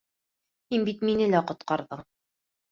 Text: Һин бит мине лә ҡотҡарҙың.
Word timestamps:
Һин 0.71 0.87
бит 0.87 1.05
мине 1.09 1.29
лә 1.35 1.43
ҡотҡарҙың. 1.53 2.05